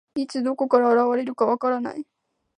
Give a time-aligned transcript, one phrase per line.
[0.15, 2.07] いつ、どこから現れるか分からない。